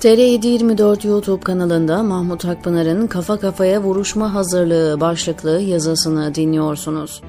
TR724 0.00 1.06
YouTube 1.06 1.40
kanalında 1.42 2.02
Mahmut 2.02 2.44
Akpınar'ın 2.44 3.06
Kafa 3.06 3.38
Kafaya 3.38 3.82
Vuruşma 3.82 4.34
Hazırlığı 4.34 5.00
başlıklı 5.00 5.60
yazısını 5.60 6.34
dinliyorsunuz. 6.34 7.22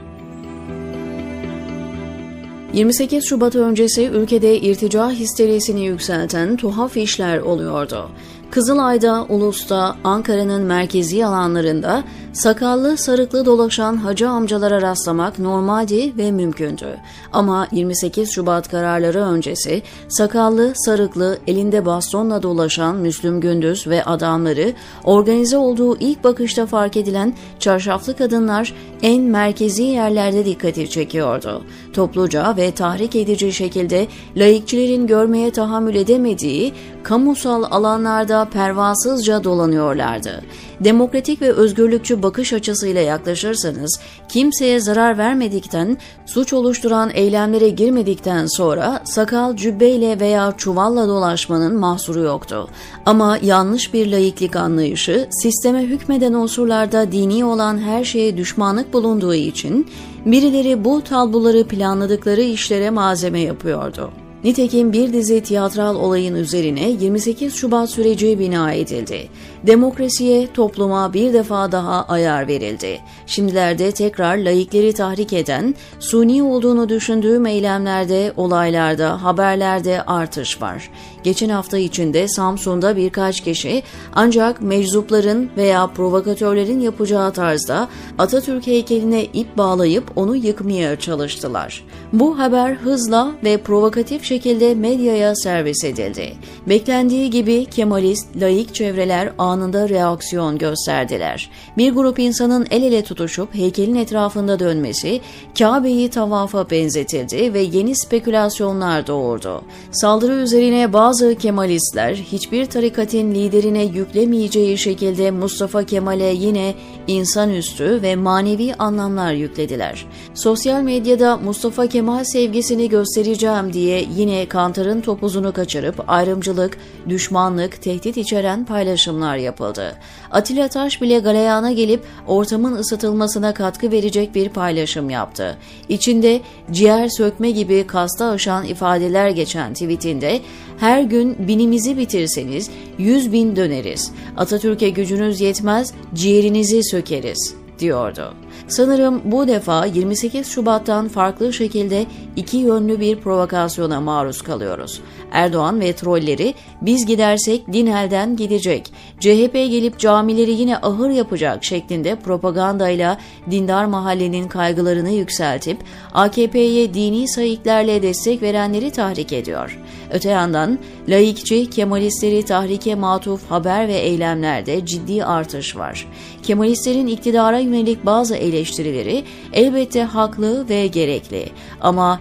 28 2.73 3.25
Şubat 3.25 3.55
öncesi 3.55 4.07
ülkede 4.07 4.59
irtica 4.59 5.11
histerisini 5.11 5.85
yükselten 5.85 6.57
tuhaf 6.57 6.97
işler 6.97 7.37
oluyordu. 7.37 8.09
Kızılay'da, 8.51 9.25
Ulus'ta, 9.29 9.95
Ankara'nın 10.03 10.61
merkezi 10.61 11.25
alanlarında 11.25 12.03
sakallı 12.33 12.97
sarıklı 12.97 13.45
dolaşan 13.45 13.97
hacı 13.97 14.29
amcalara 14.29 14.81
rastlamak 14.81 15.39
normaldi 15.39 16.17
ve 16.17 16.31
mümkündü. 16.31 16.97
Ama 17.33 17.67
28 17.71 18.31
Şubat 18.31 18.71
kararları 18.71 19.19
öncesi 19.19 19.81
sakallı, 20.07 20.73
sarıklı, 20.75 21.37
elinde 21.47 21.85
bastonla 21.85 22.43
dolaşan 22.43 22.95
Müslüm 22.95 23.41
Gündüz 23.41 23.87
ve 23.87 24.03
adamları 24.03 24.73
organize 25.03 25.57
olduğu 25.57 25.97
ilk 25.97 26.23
bakışta 26.23 26.65
fark 26.65 26.97
edilen 26.97 27.33
çarşaflı 27.59 28.17
kadınlar 28.17 28.73
en 29.01 29.23
merkezi 29.23 29.83
yerlerde 29.83 30.45
dikkati 30.45 30.89
çekiyordu. 30.89 31.63
Topluca 31.93 32.57
ve 32.57 32.71
tahrik 32.71 33.15
edici 33.15 33.53
şekilde 33.53 34.07
laikçilerin 34.37 35.07
görmeye 35.07 35.51
tahammül 35.51 35.95
edemediği 35.95 36.73
kamusal 37.03 37.63
alanlarda 37.63 38.40
pervasızca 38.49 39.43
dolanıyorlardı. 39.43 40.41
Demokratik 40.79 41.41
ve 41.41 41.51
özgürlükçü 41.51 42.23
bakış 42.23 42.53
açısıyla 42.53 43.01
yaklaşırsanız 43.01 43.99
kimseye 44.29 44.79
zarar 44.79 45.17
vermedikten, 45.17 45.97
suç 46.25 46.53
oluşturan 46.53 47.11
eylemlere 47.13 47.69
girmedikten 47.69 48.45
sonra 48.45 49.01
sakal 49.03 49.55
cübbeyle 49.55 50.19
veya 50.19 50.53
çuvalla 50.57 51.07
dolaşmanın 51.07 51.79
mahsuru 51.79 52.19
yoktu. 52.19 52.67
Ama 53.05 53.37
yanlış 53.41 53.93
bir 53.93 54.11
laiklik 54.11 54.55
anlayışı 54.55 55.27
sisteme 55.31 55.83
hükmeden 55.83 56.33
unsurlarda 56.33 57.11
dini 57.11 57.45
olan 57.45 57.77
her 57.77 58.03
şeye 58.03 58.37
düşmanlık 58.37 58.93
bulunduğu 58.93 59.33
için 59.33 59.87
birileri 60.25 60.85
bu 60.85 61.01
tabloları 61.01 61.67
planladıkları 61.67 62.41
işlere 62.41 62.89
malzeme 62.89 63.39
yapıyordu. 63.39 64.20
Nitekim 64.43 64.93
bir 64.93 65.13
dizi 65.13 65.41
tiyatral 65.41 65.95
olayın 65.95 66.35
üzerine 66.35 66.89
28 66.89 67.55
Şubat 67.55 67.89
süreci 67.89 68.39
bina 68.39 68.73
edildi. 68.73 69.29
Demokrasiye, 69.67 70.53
topluma 70.53 71.13
bir 71.13 71.33
defa 71.33 71.71
daha 71.71 72.05
ayar 72.05 72.47
verildi. 72.47 72.99
Şimdilerde 73.25 73.91
tekrar 73.91 74.37
laikleri 74.37 74.93
tahrik 74.93 75.33
eden, 75.33 75.75
suni 75.99 76.43
olduğunu 76.43 76.89
düşündüğüm 76.89 77.45
eylemlerde, 77.45 78.33
olaylarda, 78.37 79.23
haberlerde 79.23 80.01
artış 80.01 80.61
var. 80.61 80.89
Geçen 81.23 81.49
hafta 81.49 81.77
içinde 81.77 82.27
Samsun'da 82.27 82.95
birkaç 82.95 83.41
kişi 83.41 83.83
ancak 84.13 84.61
meczupların 84.61 85.49
veya 85.57 85.87
provokatörlerin 85.87 86.79
yapacağı 86.79 87.33
tarzda 87.33 87.89
Atatürk 88.17 88.67
heykeline 88.67 89.23
ip 89.23 89.57
bağlayıp 89.57 90.03
onu 90.15 90.35
yıkmaya 90.35 90.99
çalıştılar. 90.99 91.83
Bu 92.13 92.39
haber 92.39 92.73
hızla 92.73 93.31
ve 93.43 93.57
provokatif 93.57 94.23
şekilde 94.31 94.75
medyaya 94.75 95.35
servis 95.35 95.83
edildi. 95.83 96.33
Beklendiği 96.69 97.29
gibi 97.29 97.65
Kemalist, 97.65 98.27
laik 98.41 98.75
çevreler 98.75 99.31
anında 99.37 99.89
reaksiyon 99.89 100.57
gösterdiler. 100.57 101.49
Bir 101.77 101.91
grup 101.91 102.19
insanın 102.19 102.67
el 102.71 102.83
ele 102.83 103.03
tutuşup 103.03 103.55
heykelin 103.55 103.95
etrafında 103.95 104.59
dönmesi 104.59 105.21
Kabe'yi 105.59 106.09
tavafa 106.09 106.69
benzetildi 106.69 107.53
ve 107.53 107.61
yeni 107.61 107.95
spekülasyonlar 107.95 109.07
doğurdu. 109.07 109.61
Saldırı 109.91 110.33
üzerine 110.33 110.93
bazı 110.93 111.35
Kemalistler 111.35 112.15
hiçbir 112.15 112.65
tarikatın 112.65 113.31
liderine 113.31 113.83
yüklemeyeceği 113.83 114.77
şekilde 114.77 115.31
Mustafa 115.31 115.83
Kemal'e 115.83 116.33
yine 116.33 116.73
insanüstü 117.07 118.01
ve 118.01 118.15
manevi 118.15 118.73
anlamlar 118.79 119.33
yüklediler. 119.33 120.05
Sosyal 120.33 120.81
medyada 120.81 121.37
Mustafa 121.37 121.87
Kemal 121.87 122.23
sevgisini 122.23 122.89
göstereceğim 122.89 123.73
diye 123.73 124.05
yine 124.21 124.45
kantarın 124.45 125.01
topuzunu 125.01 125.53
kaçırıp 125.53 126.03
ayrımcılık, 126.07 126.77
düşmanlık, 127.09 127.81
tehdit 127.81 128.17
içeren 128.17 128.65
paylaşımlar 128.65 129.37
yapıldı. 129.37 129.95
Atilla 130.31 130.67
Taş 130.67 131.01
bile 131.01 131.19
galeyana 131.19 131.71
gelip 131.71 132.03
ortamın 132.27 132.75
ısıtılmasına 132.75 133.53
katkı 133.53 133.91
verecek 133.91 134.35
bir 134.35 134.49
paylaşım 134.49 135.09
yaptı. 135.09 135.57
İçinde 135.89 136.41
ciğer 136.71 137.09
sökme 137.09 137.51
gibi 137.51 137.87
kasta 137.87 138.25
aşan 138.25 138.65
ifadeler 138.65 139.29
geçen 139.29 139.73
tweetinde 139.73 140.39
her 140.79 141.01
gün 141.01 141.47
binimizi 141.47 141.97
bitirseniz 141.97 142.69
yüz 142.97 143.31
bin 143.31 143.55
döneriz. 143.55 144.11
Atatürk'e 144.37 144.89
gücünüz 144.89 145.41
yetmez 145.41 145.93
ciğerinizi 146.13 146.83
sökeriz 146.83 147.61
diyordu. 147.81 148.33
Sanırım 148.67 149.21
bu 149.25 149.47
defa 149.47 149.85
28 149.85 150.47
Şubat'tan 150.47 151.07
farklı 151.07 151.53
şekilde 151.53 152.05
iki 152.35 152.57
yönlü 152.57 152.99
bir 152.99 153.15
provokasyona 153.15 154.01
maruz 154.01 154.41
kalıyoruz. 154.41 155.01
Erdoğan 155.31 155.79
ve 155.79 155.93
trolleri 155.93 156.53
biz 156.81 157.05
gidersek 157.05 157.73
din 157.73 157.85
elden 157.85 158.35
gidecek, 158.35 158.93
CHP 159.19 159.53
gelip 159.53 159.99
camileri 159.99 160.51
yine 160.51 160.77
ahır 160.77 161.09
yapacak 161.09 161.63
şeklinde 161.63 162.15
propagandayla 162.15 163.17
dindar 163.51 163.85
mahallenin 163.85 164.47
kaygılarını 164.47 165.09
yükseltip 165.09 165.77
AKP'ye 166.13 166.93
dini 166.93 167.27
sayıklarla 167.27 168.01
destek 168.01 168.41
verenleri 168.41 168.91
tahrik 168.91 169.33
ediyor. 169.33 169.79
Öte 170.11 170.29
yandan 170.29 170.79
laikçi 171.07 171.69
Kemalistleri 171.69 172.45
tahrike 172.45 172.95
matuf 172.95 173.51
haber 173.51 173.87
ve 173.87 173.95
eylemlerde 173.95 174.85
ciddi 174.85 175.25
artış 175.25 175.75
var. 175.75 176.07
Kemalistlerin 176.43 177.07
iktidara 177.07 177.59
yönelik 177.59 178.05
bazı 178.05 178.35
eleştirileri 178.35 179.23
elbette 179.53 180.03
haklı 180.03 180.69
ve 180.69 180.87
gerekli 180.87 181.45
ama 181.81 182.20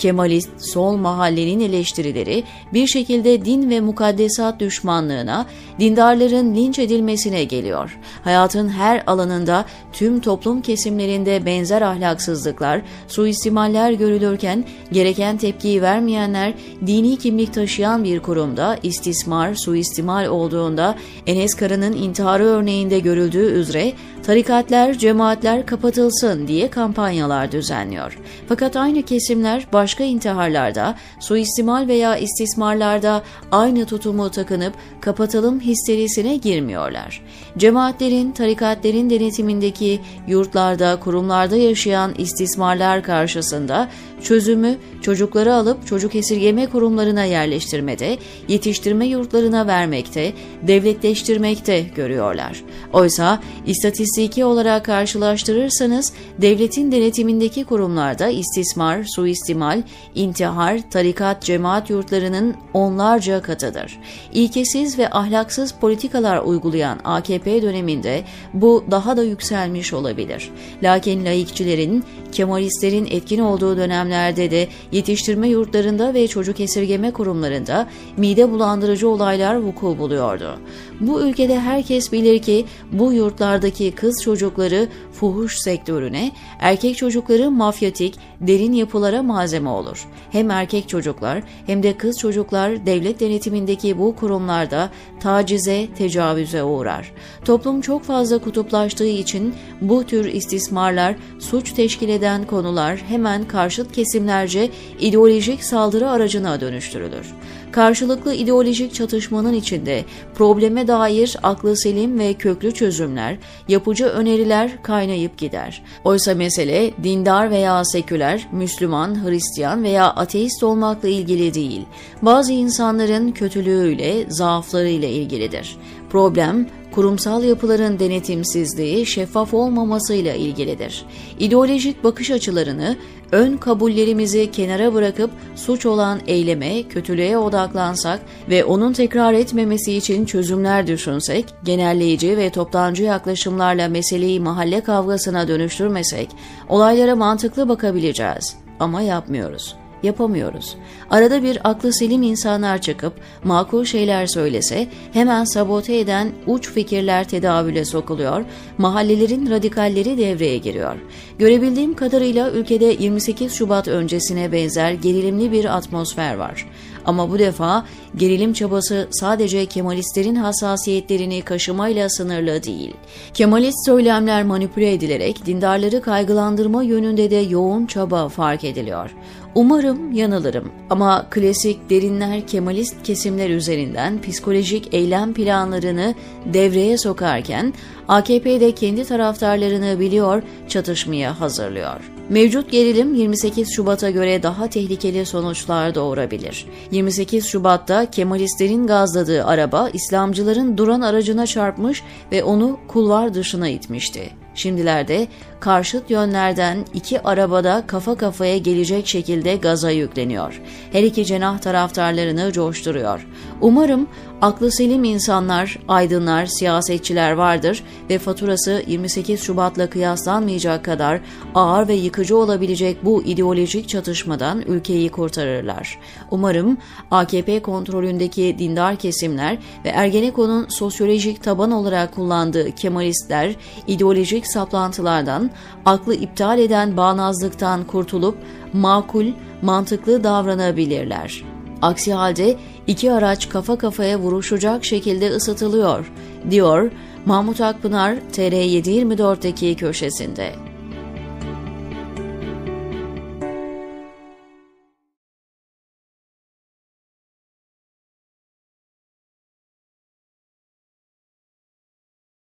Kemalist 0.00 0.50
sol 0.58 0.96
mahallenin 0.96 1.60
eleştirileri 1.60 2.44
bir 2.72 2.86
şekilde 2.86 3.44
din 3.44 3.70
ve 3.70 3.80
mukaddesat 3.80 4.60
düşmanlığına, 4.60 5.46
dindarların 5.80 6.54
linç 6.54 6.78
edilmesine 6.78 7.44
geliyor. 7.44 7.98
Hayatın 8.24 8.68
her 8.68 9.02
alanında 9.06 9.64
tüm 9.92 10.20
toplum 10.20 10.62
kesimlerinde 10.62 11.46
benzer 11.46 11.82
ahlaksızlıklar, 11.82 12.82
suistimaller 13.08 13.92
görülürken 13.92 14.64
gereken 14.92 15.36
tepkiyi 15.36 15.82
vermeyenler 15.82 16.54
dini 16.86 17.16
kimlik 17.16 17.54
taşıyan 17.54 18.04
bir 18.04 18.20
kurumda 18.20 18.78
istismar, 18.82 19.54
suistimal 19.54 20.26
olduğunda 20.26 20.96
Enes 21.26 21.54
Kara'nın 21.54 21.92
intiharı 21.92 22.44
örneğinde 22.44 22.98
görüldüğü 22.98 23.52
üzere 23.52 23.92
tarikatlar, 24.22 24.94
cemaatler 24.94 25.66
kapatılsın 25.66 26.48
diye 26.48 26.70
kampanyalar 26.70 27.52
düzenliyor. 27.52 28.18
Fakat 28.48 28.76
aynı 28.76 29.02
kesimler 29.02 29.66
başka 29.90 30.04
intiharlarda, 30.04 30.94
suistimal 31.20 31.88
veya 31.88 32.16
istismarlarda 32.16 33.22
aynı 33.52 33.86
tutumu 33.86 34.30
takınıp 34.30 34.74
kapatalım 35.00 35.60
histerisine 35.60 36.36
girmiyorlar. 36.36 37.22
Cemaatlerin, 37.58 38.32
tarikatlerin 38.32 39.10
denetimindeki 39.10 40.00
yurtlarda, 40.28 41.00
kurumlarda 41.00 41.56
yaşayan 41.56 42.14
istismarlar 42.18 43.02
karşısında 43.02 43.88
çözümü 44.22 44.76
çocukları 45.02 45.54
alıp 45.54 45.86
çocuk 45.86 46.14
esirgeme 46.14 46.66
kurumlarına 46.66 47.24
yerleştirmede, 47.24 48.18
yetiştirme 48.48 49.06
yurtlarına 49.06 49.66
vermekte, 49.66 50.32
devletleştirmekte 50.62 51.80
görüyorlar. 51.80 52.62
Oysa 52.92 53.40
istatistiki 53.66 54.44
olarak 54.44 54.84
karşılaştırırsanız 54.84 56.12
devletin 56.38 56.92
denetimindeki 56.92 57.64
kurumlarda 57.64 58.28
istismar, 58.28 59.04
suistimal, 59.04 59.79
intihar, 60.14 60.90
tarikat, 60.90 61.42
cemaat 61.42 61.90
yurtlarının 61.90 62.54
onlarca 62.74 63.42
katıdır. 63.42 63.98
İlkesiz 64.32 64.98
ve 64.98 65.10
ahlaksız 65.10 65.72
politikalar 65.72 66.38
uygulayan 66.38 66.98
AKP 67.04 67.62
döneminde 67.62 68.24
bu 68.54 68.84
daha 68.90 69.16
da 69.16 69.22
yükselmiş 69.24 69.92
olabilir. 69.92 70.50
Lakin 70.82 71.24
laikçilerin, 71.24 72.04
Kemalistlerin 72.32 73.06
etkin 73.10 73.38
olduğu 73.38 73.76
dönemlerde 73.76 74.50
de 74.50 74.68
yetiştirme 74.92 75.48
yurtlarında 75.48 76.14
ve 76.14 76.28
çocuk 76.28 76.60
esirgeme 76.60 77.10
kurumlarında 77.10 77.88
mide 78.16 78.50
bulandırıcı 78.50 79.08
olaylar 79.08 79.56
vuku 79.56 79.98
buluyordu. 79.98 80.58
Bu 81.00 81.22
ülkede 81.22 81.60
herkes 81.60 82.12
bilir 82.12 82.42
ki 82.42 82.66
bu 82.92 83.12
yurtlardaki 83.12 83.92
kız 83.92 84.22
çocukları 84.22 84.88
fuhuş 85.12 85.58
sektörüne, 85.58 86.32
erkek 86.58 86.96
çocukları 86.96 87.50
mafyatik, 87.50 88.14
derin 88.40 88.72
yapılara 88.72 89.22
malzeme 89.22 89.69
olur. 89.70 90.08
Hem 90.30 90.50
erkek 90.50 90.88
çocuklar 90.88 91.42
hem 91.66 91.82
de 91.82 91.96
kız 91.96 92.18
çocuklar 92.18 92.86
devlet 92.86 93.20
denetimindeki 93.20 93.98
bu 93.98 94.16
kurumlarda 94.16 94.90
tacize, 95.20 95.88
tecavüze 95.98 96.62
uğrar. 96.62 97.12
Toplum 97.44 97.80
çok 97.80 98.04
fazla 98.04 98.38
kutuplaştığı 98.38 99.06
için 99.06 99.54
bu 99.80 100.04
tür 100.04 100.24
istismarlar, 100.24 101.16
suç 101.38 101.72
teşkil 101.72 102.08
eden 102.08 102.46
konular 102.46 102.96
hemen 102.96 103.44
karşıt 103.44 103.92
kesimlerce 103.92 104.70
ideolojik 105.00 105.64
saldırı 105.64 106.10
aracına 106.10 106.60
dönüştürülür. 106.60 107.26
Karşılıklı 107.72 108.34
ideolojik 108.34 108.94
çatışmanın 108.94 109.52
içinde 109.52 110.04
probleme 110.34 110.88
dair 110.88 111.36
aklı 111.42 111.76
selim 111.76 112.18
ve 112.18 112.34
köklü 112.34 112.74
çözümler, 112.74 113.36
yapıcı 113.68 114.06
öneriler 114.06 114.82
kaynayıp 114.82 115.38
gider. 115.38 115.82
Oysa 116.04 116.34
mesele 116.34 116.90
dindar 117.02 117.50
veya 117.50 117.84
seküler, 117.84 118.48
Müslüman, 118.52 119.14
Hristiyan 119.60 119.82
veya 119.82 120.10
ateist 120.10 120.62
olmakla 120.62 121.08
ilgili 121.08 121.54
değil. 121.54 121.84
Bazı 122.22 122.52
insanların 122.52 123.32
kötülüğüyle, 123.32 124.30
zaaflarıyla 124.30 125.08
ilgilidir. 125.08 125.76
Problem 126.10 126.66
kurumsal 126.92 127.44
yapıların 127.44 127.98
denetimsizliği, 127.98 129.06
şeffaf 129.06 129.54
olmamasıyla 129.54 130.34
ilgilidir. 130.34 131.04
İdeolojik 131.38 132.04
bakış 132.04 132.30
açılarını, 132.30 132.96
ön 133.32 133.56
kabullerimizi 133.56 134.50
kenara 134.50 134.94
bırakıp 134.94 135.30
suç 135.56 135.86
olan 135.86 136.20
eyleme, 136.26 136.82
kötülüğe 136.82 137.38
odaklansak 137.38 138.20
ve 138.50 138.64
onun 138.64 138.92
tekrar 138.92 139.32
etmemesi 139.32 139.92
için 139.92 140.24
çözümler 140.24 140.86
düşünsek, 140.86 141.44
genelleyici 141.64 142.36
ve 142.36 142.50
toptancı 142.50 143.02
yaklaşımlarla 143.02 143.88
meseleyi 143.88 144.40
mahalle 144.40 144.80
kavgasına 144.80 145.48
dönüştürmesek, 145.48 146.28
olaylara 146.68 147.16
mantıklı 147.16 147.68
bakabileceğiz 147.68 148.56
ama 148.80 149.02
yapmıyoruz 149.02 149.76
yapamıyoruz. 150.02 150.76
Arada 151.10 151.42
bir 151.42 151.58
aklı 151.64 151.92
selim 151.92 152.22
insanlar 152.22 152.80
çıkıp 152.80 153.12
makul 153.44 153.84
şeyler 153.84 154.26
söylese 154.26 154.86
hemen 155.12 155.44
sabote 155.44 155.98
eden 155.98 156.32
uç 156.46 156.70
fikirler 156.70 157.28
tedavüle 157.28 157.84
sokuluyor, 157.84 158.44
mahallelerin 158.78 159.50
radikalleri 159.50 160.18
devreye 160.18 160.58
giriyor. 160.58 160.96
Görebildiğim 161.38 161.94
kadarıyla 161.94 162.50
ülkede 162.50 162.84
28 162.84 163.52
Şubat 163.52 163.88
öncesine 163.88 164.52
benzer 164.52 164.92
gerilimli 164.92 165.52
bir 165.52 165.76
atmosfer 165.76 166.34
var. 166.34 166.66
Ama 167.04 167.30
bu 167.30 167.38
defa 167.38 167.86
gerilim 168.16 168.52
çabası 168.52 169.08
sadece 169.10 169.66
Kemalistlerin 169.66 170.34
hassasiyetlerini 170.34 171.42
kaşımayla 171.42 172.08
sınırlı 172.08 172.62
değil. 172.62 172.94
Kemalist 173.34 173.86
söylemler 173.86 174.44
manipüle 174.44 174.92
edilerek 174.92 175.46
dindarları 175.46 176.02
kaygılandırma 176.02 176.82
yönünde 176.82 177.30
de 177.30 177.36
yoğun 177.36 177.86
çaba 177.86 178.28
fark 178.28 178.64
ediliyor. 178.64 179.10
Umarım 179.54 180.12
yanılırım 180.12 180.72
ama 180.90 181.26
klasik 181.30 181.90
derinler 181.90 182.46
Kemalist 182.46 183.02
kesimler 183.02 183.50
üzerinden 183.50 184.22
psikolojik 184.22 184.94
eylem 184.94 185.34
planlarını 185.34 186.14
devreye 186.44 186.98
sokarken 186.98 187.74
AKP 188.08 188.60
de 188.60 188.72
kendi 188.72 189.04
taraftarlarını 189.04 190.00
biliyor, 190.00 190.42
çatışmaya 190.68 191.40
hazırlıyor. 191.40 192.10
Mevcut 192.28 192.70
gerilim 192.70 193.14
28 193.14 193.74
Şubat'a 193.76 194.10
göre 194.10 194.42
daha 194.42 194.70
tehlikeli 194.70 195.26
sonuçlar 195.26 195.94
doğurabilir. 195.94 196.66
28 196.90 197.46
Şubat'ta 197.46 198.10
Kemalistlerin 198.10 198.86
gazladığı 198.86 199.44
araba 199.44 199.90
İslamcıların 199.92 200.78
duran 200.78 201.00
aracına 201.00 201.46
çarpmış 201.46 202.02
ve 202.32 202.44
onu 202.44 202.78
kulvar 202.88 203.34
dışına 203.34 203.68
itmişti. 203.68 204.30
Şimdilerde 204.60 205.28
karşıt 205.60 206.10
yönlerden 206.10 206.84
iki 206.94 207.22
arabada 207.22 207.84
kafa 207.86 208.16
kafaya 208.16 208.58
gelecek 208.58 209.06
şekilde 209.06 209.56
gaza 209.56 209.90
yükleniyor. 209.90 210.62
Her 210.92 211.02
iki 211.02 211.26
cenah 211.26 211.58
taraftarlarını 211.58 212.52
coşturuyor. 212.52 213.26
Umarım 213.60 214.08
aklı 214.40 214.72
selim 214.72 215.04
insanlar, 215.04 215.78
aydınlar, 215.88 216.46
siyasetçiler 216.46 217.32
vardır 217.32 217.84
ve 218.10 218.18
faturası 218.18 218.82
28 218.86 219.42
Şubat'la 219.42 219.90
kıyaslanmayacak 219.90 220.84
kadar 220.84 221.20
ağır 221.54 221.88
ve 221.88 221.94
yıkıcı 221.94 222.36
olabilecek 222.36 223.04
bu 223.04 223.22
ideolojik 223.22 223.88
çatışmadan 223.88 224.62
ülkeyi 224.62 225.08
kurtarırlar. 225.08 225.98
Umarım 226.30 226.78
AKP 227.10 227.62
kontrolündeki 227.62 228.56
dindar 228.58 228.96
kesimler 228.96 229.58
ve 229.84 229.88
Ergenekon'un 229.88 230.66
sosyolojik 230.68 231.42
taban 231.42 231.70
olarak 231.70 232.14
kullandığı 232.14 232.74
Kemalistler 232.74 233.54
ideolojik 233.86 234.46
saplantılardan, 234.52 235.50
aklı 235.84 236.14
iptal 236.14 236.58
eden 236.58 236.96
bağnazlıktan 236.96 237.84
kurtulup 237.84 238.38
makul, 238.72 239.26
mantıklı 239.62 240.24
davranabilirler. 240.24 241.44
Aksi 241.82 242.12
halde 242.12 242.56
iki 242.86 243.12
araç 243.12 243.48
kafa 243.48 243.78
kafaya 243.78 244.18
vuruşacak 244.18 244.84
şekilde 244.84 245.30
ısıtılıyor, 245.30 246.12
diyor 246.50 246.90
Mahmut 247.26 247.60
Akpınar 247.60 248.16
TR724'deki 248.32 249.76
köşesinde. 249.76 250.69